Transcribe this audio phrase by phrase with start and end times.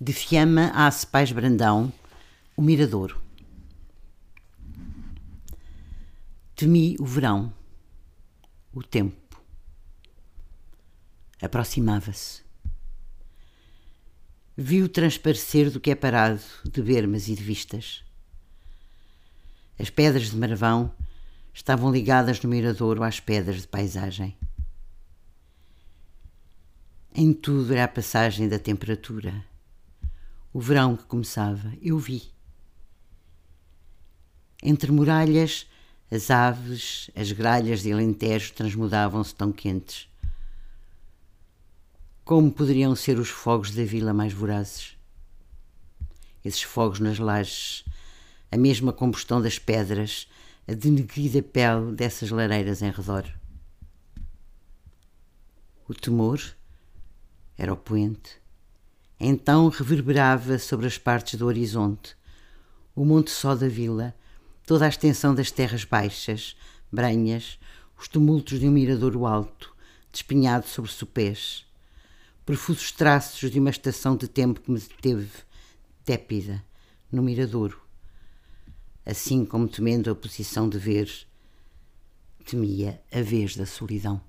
[0.00, 1.92] De Fiamma a Cepais Brandão,
[2.56, 3.22] o Miradouro.
[6.56, 7.52] Temi o verão,
[8.72, 9.40] o tempo.
[11.40, 12.42] Aproximava-se.
[14.56, 18.04] Vi-o transparecer do que é parado de bermas e de vistas.
[19.78, 20.92] As pedras de Marvão
[21.52, 24.36] estavam ligadas no miradouro às pedras de paisagem.
[27.14, 29.53] Em tudo era a passagem da temperatura.
[30.54, 32.32] O verão que começava, eu vi.
[34.62, 35.66] Entre muralhas,
[36.08, 40.08] as aves, as gralhas de Alentejo transmudavam-se tão quentes.
[42.24, 44.96] Como poderiam ser os fogos da vila mais vorazes?
[46.44, 47.84] Esses fogos nas lajes,
[48.52, 50.28] a mesma combustão das pedras,
[50.68, 53.28] a denegrida pele dessas lareiras em redor.
[55.88, 56.40] O temor
[57.58, 58.43] era o poente.
[59.26, 62.14] Então reverberava sobre as partes do horizonte
[62.94, 64.14] o monte só da vila,
[64.66, 66.54] toda a extensão das terras baixas,
[66.92, 67.58] branhas,
[67.98, 69.74] os tumultos de um miradouro alto,
[70.12, 71.64] despenhado sobre sopés,
[72.44, 75.30] profusos traços de uma estação de tempo que me deteve,
[76.04, 76.62] tépida,
[77.10, 77.80] no miradouro.
[79.06, 81.10] Assim como temendo a posição de ver,
[82.44, 84.20] temia a vez da solidão.